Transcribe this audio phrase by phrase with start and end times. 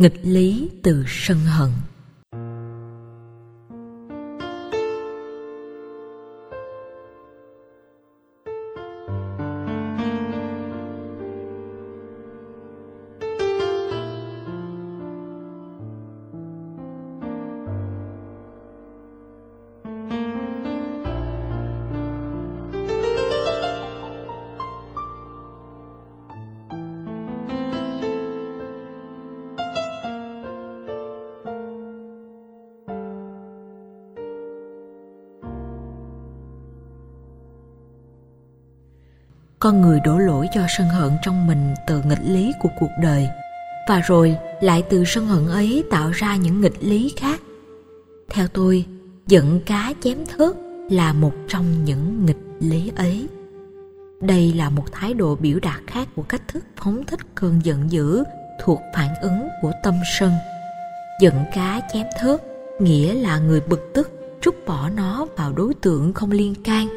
[0.00, 1.70] nghịch lý từ sân hận.
[39.60, 43.28] Con người đổ lỗi cho sân hận trong mình từ nghịch lý của cuộc đời.
[43.88, 47.40] Và rồi lại từ sân hận ấy tạo ra những nghịch lý khác.
[48.30, 48.86] Theo tôi,
[49.26, 50.56] giận cá chém thớt
[50.90, 53.28] là một trong những nghịch lý ấy.
[54.20, 57.90] Đây là một thái độ biểu đạt khác của cách thức phóng thích cơn giận
[57.90, 58.24] dữ
[58.64, 60.32] thuộc phản ứng của tâm sân.
[61.20, 62.40] Giận cá chém thớt
[62.80, 66.88] nghĩa là người bực tức, trút bỏ nó vào đối tượng không liên can,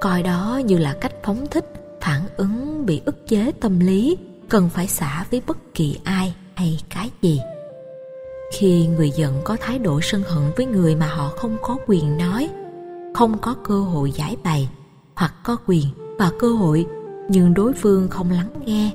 [0.00, 1.64] coi đó như là cách phóng thích
[2.02, 4.16] phản ứng bị ức chế tâm lý,
[4.48, 7.40] cần phải xả với bất kỳ ai hay cái gì.
[8.52, 12.18] Khi người giận có thái độ sân hận với người mà họ không có quyền
[12.18, 12.48] nói,
[13.14, 14.68] không có cơ hội giải bày
[15.14, 15.86] hoặc có quyền
[16.18, 16.86] và cơ hội
[17.28, 18.90] nhưng đối phương không lắng nghe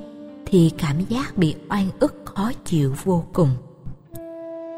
[0.45, 3.49] thì cảm giác bị oan ức khó chịu vô cùng.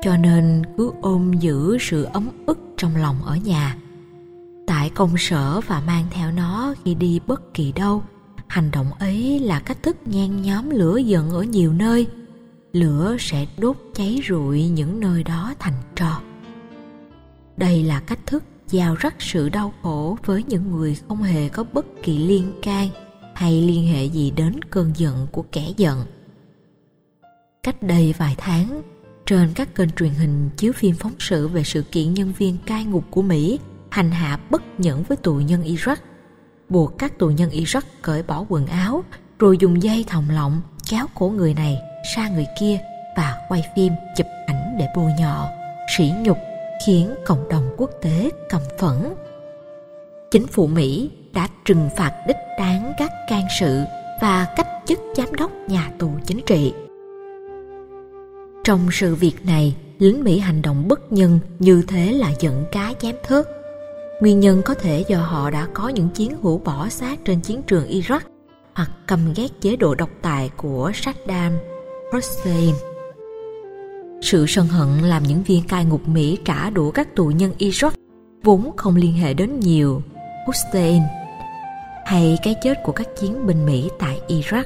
[0.02, 3.78] Cho nên cứ ôm giữ sự ấm ức trong lòng ở nhà.
[4.68, 8.04] Tại công sở và mang theo nó khi đi bất kỳ đâu
[8.50, 12.08] hành động ấy là cách thức nhen nhóm lửa giận ở nhiều nơi.
[12.74, 16.22] Lửa sẽ đốt cháy rụi những nơi đó thành tro.
[17.58, 21.64] Đây là cách thức giao rắc sự đau khổ với những người không hề có
[21.74, 22.90] bất kỳ liên can
[23.36, 26.06] hay liên hệ gì đến cơn giận của kẻ giận.
[27.64, 28.82] Cách đây vài tháng,
[29.26, 32.86] trên các kênh truyền hình chiếu phim phóng sự về sự kiện nhân viên cai
[32.86, 35.96] ngục của mỹ hành hạ bất nhẫn với tù nhân iraq
[36.70, 39.04] buộc các tù nhân Iraq cởi bỏ quần áo
[39.40, 41.78] rồi dùng dây thòng lọng kéo cổ người này
[42.16, 42.80] sang người kia
[43.18, 45.50] và quay phim chụp ảnh để bôi nhọ,
[45.98, 46.38] sỉ nhục
[46.86, 49.14] khiến cộng đồng quốc tế cầm phẫn.
[50.32, 53.84] Chính phủ Mỹ đã trừng phạt đích đáng các can sự
[54.22, 56.74] và cách chức giám đốc nhà tù chính trị.
[58.64, 62.94] Trong sự việc này, lính Mỹ hành động bất nhân như thế là giận cá
[63.00, 63.46] chém thớt
[64.20, 67.62] Nguyên nhân có thể do họ đã có những chiến hữu bỏ xác trên chiến
[67.62, 68.20] trường Iraq
[68.74, 71.54] hoặc cầm ghét chế độ độc tài của Saddam
[72.14, 72.76] Hussein.
[74.22, 77.92] Sự sân hận làm những viên cai ngục Mỹ trả đũa các tù nhân Iraq
[78.44, 80.02] vốn không liên hệ đến nhiều
[80.48, 81.02] Hussein
[82.06, 84.64] hay cái chết của các chiến binh Mỹ tại Iraq.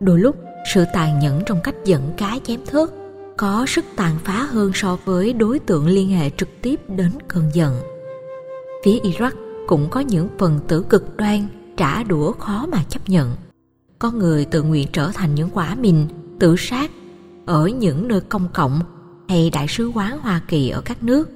[0.00, 0.36] Đôi lúc,
[0.74, 2.88] sự tàn nhẫn trong cách dẫn cá chém thớt
[3.36, 7.50] có sức tàn phá hơn so với đối tượng liên hệ trực tiếp đến cơn
[7.54, 7.93] giận
[8.84, 9.32] phía Iraq
[9.66, 11.46] cũng có những phần tử cực đoan
[11.76, 13.36] trả đũa khó mà chấp nhận.
[13.98, 16.06] Có người tự nguyện trở thành những quả mìn,
[16.38, 16.90] tự sát
[17.46, 18.80] ở những nơi công cộng
[19.28, 21.30] hay đại sứ quán Hoa Kỳ ở các nước.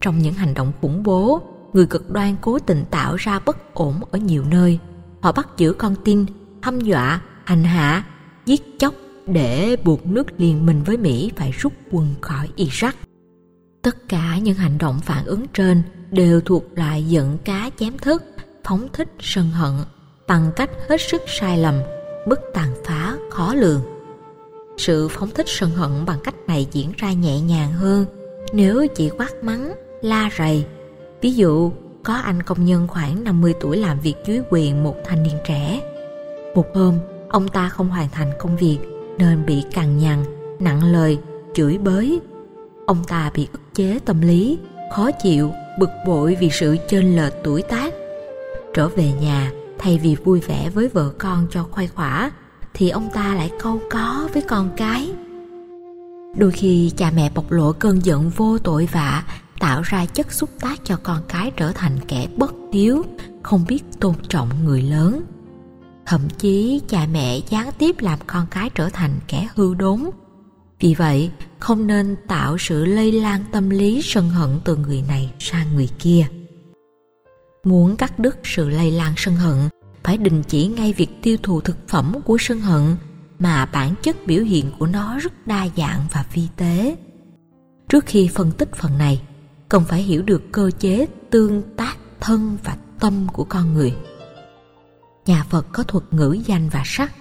[0.00, 1.40] Trong những hành động khủng bố,
[1.72, 4.78] người cực đoan cố tình tạo ra bất ổn ở nhiều nơi.
[5.20, 6.26] Họ bắt giữ con tin,
[6.62, 8.04] hâm dọa, hành hạ,
[8.46, 8.94] giết chóc
[9.26, 12.92] để buộc nước liên minh với Mỹ phải rút quân khỏi Iraq.
[13.82, 18.22] Tất cả những hành động phản ứng trên đều thuộc loại giận cá chém thức,
[18.64, 19.72] phóng thích sân hận
[20.26, 21.74] bằng cách hết sức sai lầm,
[22.28, 23.80] bức tàn phá khó lường.
[24.76, 28.06] Sự phóng thích sân hận bằng cách này diễn ra nhẹ nhàng hơn
[28.52, 30.64] nếu chỉ quát mắng, la rầy.
[31.20, 31.72] Ví dụ,
[32.04, 35.80] có anh công nhân khoảng 50 tuổi làm việc dưới quyền một thanh niên trẻ.
[36.54, 36.98] Một hôm,
[37.28, 38.78] ông ta không hoàn thành công việc
[39.18, 40.24] nên bị cằn nhằn,
[40.58, 41.18] nặng lời,
[41.54, 42.20] chửi bới.
[42.86, 44.58] Ông ta bị ức chế tâm lý,
[44.92, 47.94] khó chịu bực bội vì sự chênh lệch tuổi tác.
[48.74, 52.30] Trở về nhà thay vì vui vẻ với vợ con cho khoai khỏa
[52.74, 55.12] thì ông ta lại câu có với con cái.
[56.36, 59.24] Đôi khi cha mẹ bộc lộ cơn giận vô tội vạ
[59.58, 63.04] tạo ra chất xúc tác cho con cái trở thành kẻ bất hiếu
[63.42, 65.22] không biết tôn trọng người lớn.
[66.06, 70.10] Thậm chí cha mẹ gián tiếp làm con cái trở thành kẻ hư đốn.
[70.80, 75.32] Vì vậy, không nên tạo sự lây lan tâm lý sân hận từ người này
[75.38, 76.26] sang người kia.
[77.64, 79.68] Muốn cắt đứt sự lây lan sân hận,
[80.04, 82.96] phải đình chỉ ngay việc tiêu thụ thực phẩm của sân hận
[83.38, 86.96] mà bản chất biểu hiện của nó rất đa dạng và vi tế.
[87.88, 89.22] Trước khi phân tích phần này,
[89.68, 93.94] cần phải hiểu được cơ chế tương tác thân và tâm của con người.
[95.26, 97.12] Nhà Phật có thuật ngữ danh và sắc.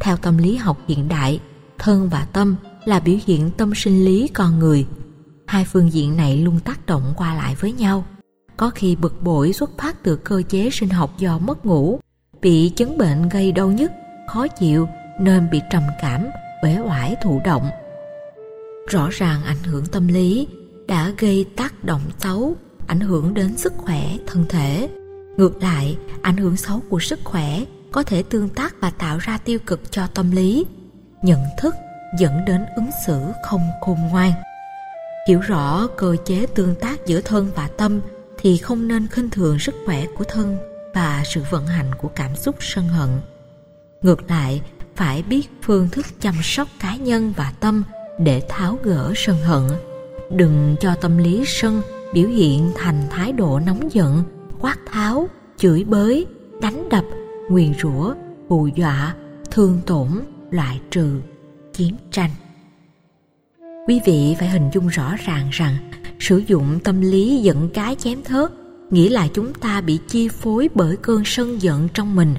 [0.00, 1.40] Theo tâm lý học hiện đại,
[1.78, 4.86] thân và tâm là biểu hiện tâm sinh lý con người.
[5.46, 8.04] Hai phương diện này luôn tác động qua lại với nhau.
[8.56, 12.00] Có khi bực bội xuất phát từ cơ chế sinh học do mất ngủ,
[12.40, 13.90] bị chứng bệnh gây đau nhức,
[14.28, 14.88] khó chịu,
[15.20, 16.26] nên bị trầm cảm,
[16.62, 17.70] uể oải thụ động.
[18.88, 20.48] Rõ ràng ảnh hưởng tâm lý
[20.88, 22.56] đã gây tác động xấu,
[22.86, 24.88] ảnh hưởng đến sức khỏe thân thể.
[25.36, 29.38] Ngược lại, ảnh hưởng xấu của sức khỏe có thể tương tác và tạo ra
[29.38, 30.66] tiêu cực cho tâm lý.
[31.22, 31.74] Nhận thức
[32.18, 34.32] dẫn đến ứng xử không khôn ngoan.
[35.28, 38.00] Hiểu rõ cơ chế tương tác giữa thân và tâm
[38.38, 40.58] thì không nên khinh thường sức khỏe của thân
[40.94, 43.08] và sự vận hành của cảm xúc sân hận.
[44.02, 44.62] Ngược lại,
[44.96, 47.84] phải biết phương thức chăm sóc cá nhân và tâm
[48.18, 49.62] để tháo gỡ sân hận.
[50.30, 54.22] Đừng cho tâm lý sân biểu hiện thành thái độ nóng giận,
[54.60, 56.26] quát tháo, chửi bới,
[56.60, 57.04] đánh đập,
[57.48, 58.14] nguyền rủa,
[58.48, 59.14] hù dọa,
[59.50, 60.08] thương tổn,
[60.50, 61.20] loại trừ
[61.80, 62.30] chiến tranh.
[63.86, 65.76] Quý vị phải hình dung rõ ràng rằng
[66.18, 68.50] sử dụng tâm lý giận cái chém thớt
[68.90, 72.34] nghĩa là chúng ta bị chi phối bởi cơn sân giận trong mình,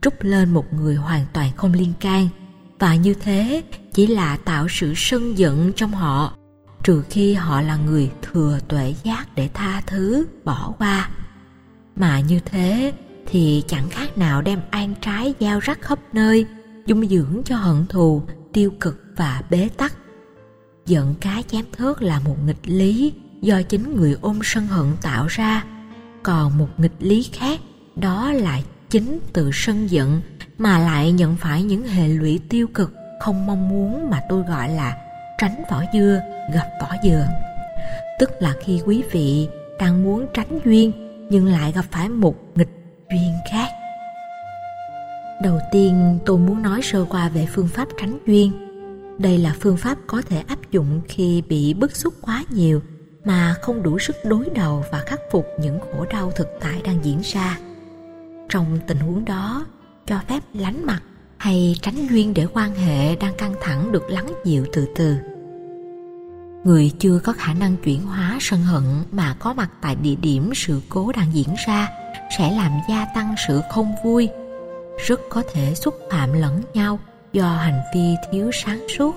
[0.00, 2.28] trút lên một người hoàn toàn không liên can.
[2.78, 3.62] Và như thế
[3.92, 6.36] chỉ là tạo sự sân giận trong họ,
[6.84, 11.10] trừ khi họ là người thừa tuệ giác để tha thứ, bỏ qua.
[11.96, 12.92] Mà như thế
[13.26, 16.46] thì chẳng khác nào đem an trái gieo rắc khắp nơi,
[16.86, 19.92] dung dưỡng cho hận thù tiêu cực và bế tắc.
[20.86, 25.26] Giận cá chém thớt là một nghịch lý do chính người ôm sân hận tạo
[25.26, 25.64] ra.
[26.22, 27.60] Còn một nghịch lý khác,
[27.96, 28.60] đó là
[28.90, 30.20] chính từ sân giận
[30.58, 34.68] mà lại nhận phải những hệ lụy tiêu cực không mong muốn mà tôi gọi
[34.68, 34.96] là
[35.38, 36.20] tránh vỏ dưa,
[36.54, 37.26] gặp vỏ dừa.
[38.18, 39.48] Tức là khi quý vị
[39.78, 40.92] đang muốn tránh duyên
[41.30, 42.75] nhưng lại gặp phải một nghịch
[45.46, 48.52] đầu tiên tôi muốn nói sơ qua về phương pháp tránh duyên.
[49.18, 52.82] Đây là phương pháp có thể áp dụng khi bị bức xúc quá nhiều
[53.24, 57.04] mà không đủ sức đối đầu và khắc phục những khổ đau thực tại đang
[57.04, 57.58] diễn ra.
[58.48, 59.66] Trong tình huống đó,
[60.06, 61.00] cho phép lánh mặt
[61.36, 65.16] hay tránh duyên để quan hệ đang căng thẳng được lắng dịu từ từ.
[66.64, 70.52] Người chưa có khả năng chuyển hóa sân hận mà có mặt tại địa điểm
[70.54, 71.88] sự cố đang diễn ra
[72.38, 74.28] sẽ làm gia tăng sự không vui
[74.98, 76.98] rất có thể xúc phạm lẫn nhau
[77.32, 79.16] do hành vi thiếu sáng suốt.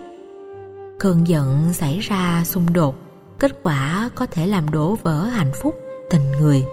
[0.99, 2.95] Cơn giận xảy ra xung đột,
[3.39, 5.75] kết quả có thể làm đổ vỡ hạnh phúc
[6.09, 6.63] tình người.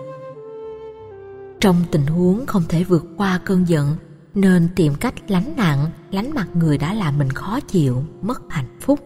[1.61, 3.97] Trong tình huống không thể vượt qua cơn giận,
[4.35, 8.79] nên tìm cách lánh nạn, lánh mặt người đã làm mình khó chịu, mất hạnh
[8.81, 9.01] phúc.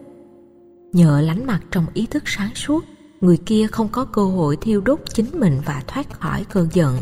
[0.93, 2.85] Nhờ lánh mặt trong ý thức sáng suốt,
[3.21, 6.97] người kia không có cơ hội thiêu đốt chính mình và thoát khỏi cơn giận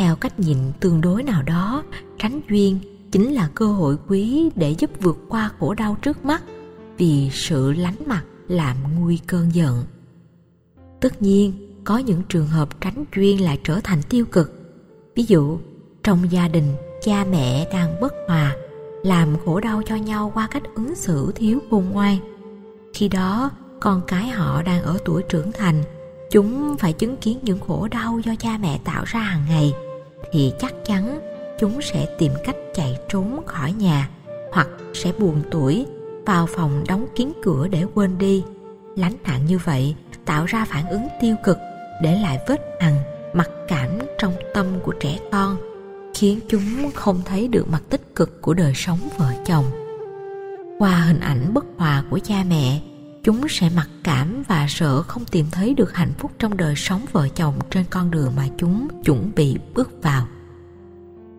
[0.00, 1.84] theo cách nhìn tương đối nào đó,
[2.18, 2.78] tránh duyên
[3.12, 6.42] chính là cơ hội quý để giúp vượt qua khổ đau trước mắt
[6.98, 9.84] vì sự lánh mặt làm nguy cơn giận.
[11.00, 11.52] Tất nhiên,
[11.84, 14.52] có những trường hợp tránh duyên lại trở thành tiêu cực.
[15.16, 15.58] Ví dụ,
[16.02, 18.56] trong gia đình, cha mẹ đang bất hòa,
[19.02, 22.18] làm khổ đau cho nhau qua cách ứng xử thiếu khôn ngoan.
[22.94, 23.50] Khi đó,
[23.80, 25.82] con cái họ đang ở tuổi trưởng thành,
[26.30, 29.72] chúng phải chứng kiến những khổ đau do cha mẹ tạo ra hàng ngày
[30.32, 31.20] thì chắc chắn
[31.58, 34.08] chúng sẽ tìm cách chạy trốn khỏi nhà
[34.52, 35.86] hoặc sẽ buồn tuổi
[36.26, 38.44] vào phòng đóng kín cửa để quên đi.
[38.96, 41.58] Lánh nạn như vậy tạo ra phản ứng tiêu cực
[42.02, 42.94] để lại vết hằn
[43.34, 43.88] mặc cảm
[44.18, 45.56] trong tâm của trẻ con,
[46.14, 49.64] khiến chúng không thấy được mặt tích cực của đời sống vợ chồng.
[50.78, 52.80] Qua hình ảnh bất hòa của cha mẹ
[53.22, 57.04] chúng sẽ mặc cảm và sợ không tìm thấy được hạnh phúc trong đời sống
[57.12, 60.26] vợ chồng trên con đường mà chúng chuẩn bị bước vào.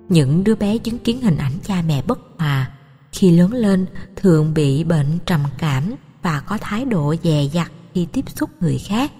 [0.09, 2.71] Những đứa bé chứng kiến hình ảnh cha mẹ bất hòa
[3.11, 3.85] khi lớn lên
[4.15, 8.77] thường bị bệnh trầm cảm và có thái độ dè dặt khi tiếp xúc người
[8.77, 9.11] khác.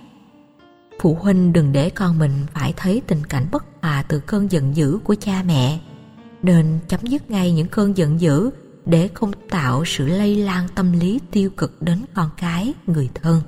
[1.02, 4.76] Phụ huynh đừng để con mình phải thấy tình cảnh bất hòa từ cơn giận
[4.76, 5.80] dữ của cha mẹ,
[6.44, 8.50] nên chấm dứt ngay những cơn giận dữ
[8.92, 13.42] để không tạo sự lây lan tâm lý tiêu cực đến con cái, người thân.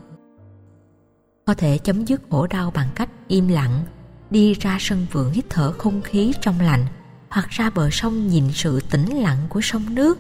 [1.46, 3.84] Có thể chấm dứt khổ đau bằng cách im lặng,
[4.30, 6.86] đi ra sân vườn hít thở không khí trong lành,
[7.30, 10.20] hoặc ra bờ sông nhìn sự tĩnh lặng của sông nước.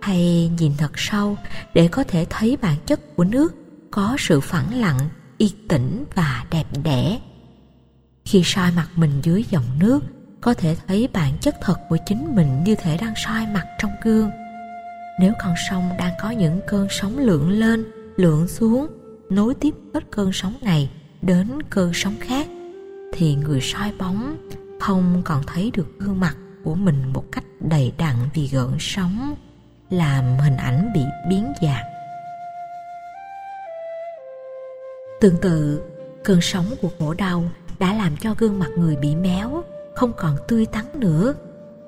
[0.00, 1.36] Hay nhìn thật sâu
[1.74, 3.54] để có thể thấy bản chất của nước
[3.90, 4.98] có sự phẳng lặng
[5.38, 7.20] yên tĩnh và đẹp đẽ.
[8.24, 10.04] Khi soi mặt mình dưới dòng nước,
[10.40, 13.90] có thể thấy bản chất thật của chính mình như thể đang soi mặt trong
[14.02, 14.30] gương
[15.20, 17.84] nếu con sông đang có những cơn sóng lượn lên,
[18.16, 18.86] lượn xuống,
[19.30, 20.90] nối tiếp hết cơn sóng này
[21.22, 22.46] đến cơn sóng khác,
[23.12, 24.36] thì người soi bóng
[24.80, 29.34] không còn thấy được gương mặt của mình một cách đầy đặn vì gợn sóng
[29.90, 31.84] làm hình ảnh bị biến dạng.
[35.20, 35.82] Tương tự,
[36.24, 37.44] cơn sóng của khổ đau
[37.78, 41.34] đã làm cho gương mặt người bị méo, không còn tươi tắn nữa.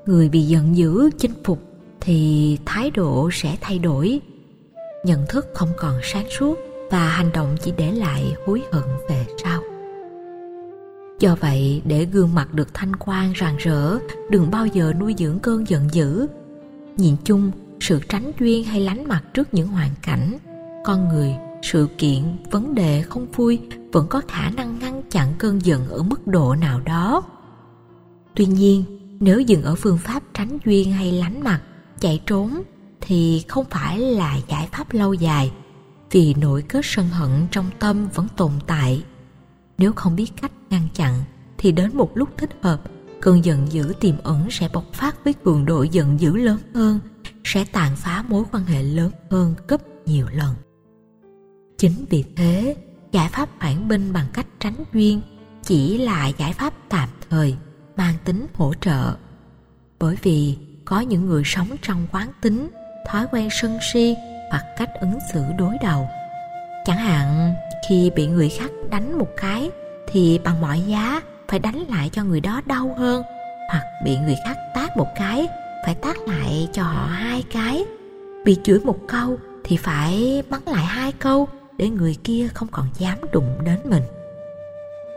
[0.07, 1.72] Người bị giận dữ chinh phục
[2.05, 4.21] thì thái độ sẽ thay đổi.
[5.05, 6.59] Nhận thức không còn sáng suốt
[6.91, 9.63] và hành động chỉ để lại hối hận về sau.
[11.19, 13.99] Do vậy, để gương mặt được thanh quan rạng rỡ,
[14.31, 16.27] đừng bao giờ nuôi dưỡng cơn giận dữ.
[16.97, 20.39] Nhìn chung, sự tránh duyên hay lánh mặt trước những hoàn cảnh,
[20.85, 23.61] con người, sự kiện, vấn đề không vui
[23.93, 27.23] vẫn có khả năng ngăn chặn cơn giận ở mức độ nào đó.
[28.35, 28.85] Tuy nhiên,
[29.21, 31.61] nếu dừng ở phương pháp tránh duyên hay lánh mặt
[32.03, 32.63] chạy trốn
[33.01, 35.53] thì không phải là giải pháp lâu dài,
[36.11, 39.05] vì nỗi kết sân hận trong tâm vẫn tồn tại.
[39.79, 41.23] Nếu không biết cách ngăn chặn
[41.59, 42.83] thì đến một lúc thích hợp,
[43.21, 46.99] cơn giận dữ tiềm ẩn sẽ bộc phát với cường độ giận dữ lớn hơn,
[47.45, 50.55] sẽ tàn phá mối quan hệ lớn hơn gấp nhiều lần.
[51.79, 52.77] Chính vì thế,
[53.13, 55.21] giải pháp phản binh bằng cách tránh duyên
[55.63, 57.57] chỉ là giải pháp tạm thời,
[57.97, 59.17] mang tính hỗ trợ.
[59.99, 60.57] Bởi vì
[60.93, 62.71] có những người sống trong quán tính,
[63.07, 64.17] thói quen sân si
[64.51, 66.09] hoặc cách ứng xử đối đầu.
[66.85, 67.55] Chẳng hạn,
[67.89, 69.71] khi bị người khác đánh một cái
[70.07, 73.23] thì bằng mọi giá phải đánh lại cho người đó đau hơn,
[73.71, 75.49] hoặc bị người khác tát một cái
[75.85, 77.85] phải tát lại cho họ hai cái.
[78.45, 82.89] Bị chửi một câu thì phải mắng lại hai câu để người kia không còn
[82.99, 84.03] dám đụng đến mình.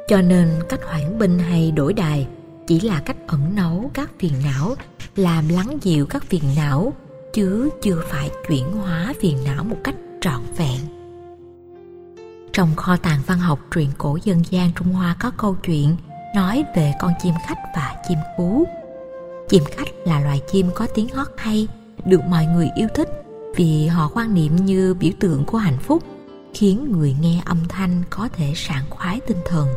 [0.07, 2.27] Cho nên cách hoãn binh hay đổi đài
[2.67, 4.75] chỉ là cách ẩn nấu các phiền não
[5.15, 6.93] làm lắng dịu các phiền não
[7.33, 10.79] chứ chưa phải chuyển hóa phiền não một cách trọn vẹn
[12.55, 15.95] trong kho tàng văn học truyền cổ dân gian Trung Hoa có câu chuyện
[16.35, 18.65] nói về con chim khách và chim cú.
[19.49, 21.67] Chim khách là loài chim có tiếng hót hay,
[22.05, 23.09] được mọi người yêu thích
[23.55, 26.03] vì họ quan niệm như biểu tượng của hạnh phúc,
[26.53, 29.67] khiến người nghe âm thanh có thể sảng khoái tinh thần.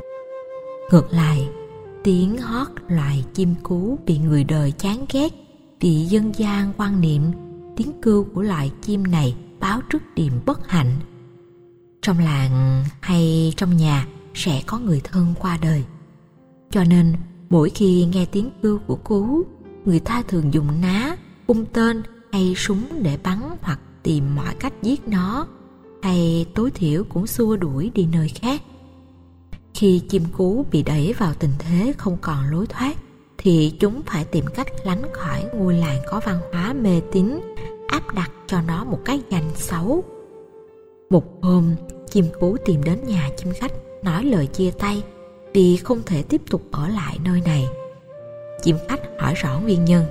[0.90, 1.48] Ngược lại,
[2.08, 5.28] tiếng hót loài chim cú bị người đời chán ghét
[5.80, 7.22] vì dân gian quan niệm.
[7.76, 10.96] Tiếng kêu của loài chim này báo trước điềm bất hạnh.
[12.02, 15.84] Trong làng hay trong nhà sẽ có người thân qua đời.
[16.70, 17.12] Cho nên,
[17.50, 19.42] mỗi khi nghe tiếng kêu của cú,
[19.84, 24.74] người ta thường dùng ná cung tên hay súng để bắn hoặc tìm mọi cách
[24.82, 25.46] giết nó,
[26.02, 28.62] hay tối thiểu cũng xua đuổi đi nơi khác
[29.78, 32.96] khi chim cú bị đẩy vào tình thế không còn lối thoát,
[33.38, 37.40] thì chúng phải tìm cách lánh khỏi ngôi làng có văn hóa mê tín,
[37.88, 40.04] áp đặt cho nó một cái danh xấu.
[41.10, 41.74] Một hôm,
[42.10, 45.02] chim cú tìm đến nhà chim khách, nói lời chia tay
[45.54, 47.68] vì không thể tiếp tục ở lại nơi này.
[48.62, 50.04] Chim khách hỏi rõ nguyên nhân.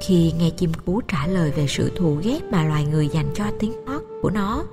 [0.00, 3.44] Khi nghe chim cú trả lời về sự thù ghét mà loài người dành cho
[3.58, 4.64] tiếng hót của nó,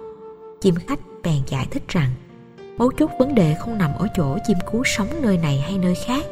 [0.61, 2.09] chim khách bèn giải thích rằng
[2.77, 5.95] mấu chốt vấn đề không nằm ở chỗ chim cú sống nơi này hay nơi
[5.95, 6.25] khác.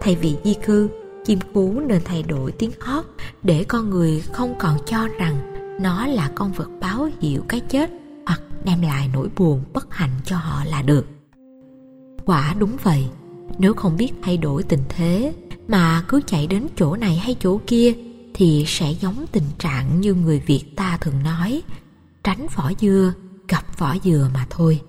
[0.00, 0.88] Thay vì di cư,
[1.24, 3.04] chim cú nên thay đổi tiếng hót
[3.42, 7.90] để con người không còn cho rằng nó là con vật báo hiệu cái chết
[8.26, 11.06] hoặc đem lại nỗi buồn bất hạnh cho họ là được.
[12.24, 13.06] Quả đúng vậy.
[13.58, 15.34] Nếu không biết thay đổi tình thế
[15.68, 17.92] mà cứ chạy đến chỗ này hay chỗ kia
[18.34, 21.62] thì sẽ giống tình trạng như người việt ta thường nói,
[22.24, 23.12] tránh vỏ dưa,
[23.48, 24.80] gặp vỏ dừa mà thôi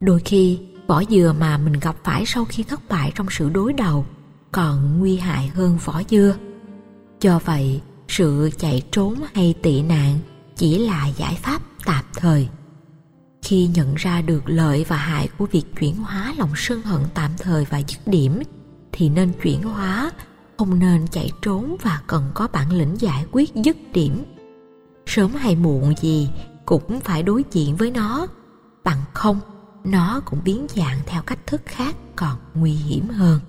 [0.00, 3.72] đôi khi vỏ dừa mà mình gặp phải sau khi thất bại trong sự đối
[3.72, 4.06] đầu
[4.52, 6.34] còn nguy hại hơn vỏ dưa.
[7.20, 10.18] Do vậy, sự chạy trốn hay tị nạn
[10.56, 12.48] chỉ là giải pháp tạm thời.
[13.42, 17.30] Khi nhận ra được lợi và hại của việc chuyển hóa lòng sân hận tạm
[17.38, 18.42] thời và dứt điểm,
[18.92, 20.12] thì nên chuyển hóa,
[20.58, 24.24] không nên chạy trốn và cần có bản lĩnh giải quyết dứt điểm.
[25.06, 26.28] Sớm hay muộn gì,
[26.66, 28.26] cũng phải đối diện với nó,
[28.84, 29.40] bằng không
[29.90, 33.40] nó cũng biến dạng theo cách thức khác còn nguy hiểm hơn.